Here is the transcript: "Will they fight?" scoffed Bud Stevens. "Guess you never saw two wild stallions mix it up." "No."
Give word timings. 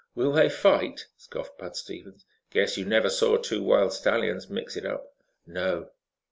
"Will 0.15 0.31
they 0.31 0.49
fight?" 0.49 1.05
scoffed 1.15 1.59
Bud 1.59 1.75
Stevens. 1.77 2.25
"Guess 2.49 2.75
you 2.75 2.85
never 2.85 3.07
saw 3.07 3.37
two 3.37 3.61
wild 3.61 3.93
stallions 3.93 4.49
mix 4.49 4.75
it 4.75 4.83
up." 4.83 5.13
"No." 5.45 5.91